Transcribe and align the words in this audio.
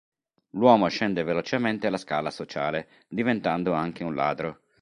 L'uomo 0.53 0.87
scende 0.87 1.21
velocemente 1.21 1.87
la 1.91 1.97
scala 1.97 2.31
sociale, 2.31 2.87
diventando 3.09 3.71
anche 3.73 4.03
un 4.03 4.15
ladro. 4.15 4.61